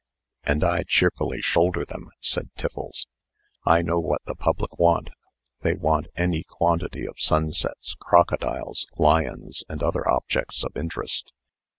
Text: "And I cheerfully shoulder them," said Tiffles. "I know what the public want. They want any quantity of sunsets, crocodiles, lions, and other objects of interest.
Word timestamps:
"And 0.43 0.63
I 0.63 0.81
cheerfully 0.87 1.41
shoulder 1.41 1.85
them," 1.85 2.09
said 2.19 2.49
Tiffles. 2.57 3.05
"I 3.67 3.83
know 3.83 3.99
what 3.99 4.23
the 4.25 4.33
public 4.33 4.79
want. 4.79 5.11
They 5.59 5.75
want 5.75 6.07
any 6.15 6.41
quantity 6.41 7.05
of 7.05 7.19
sunsets, 7.19 7.93
crocodiles, 7.99 8.87
lions, 8.97 9.63
and 9.69 9.83
other 9.83 10.09
objects 10.09 10.63
of 10.63 10.75
interest. 10.75 11.31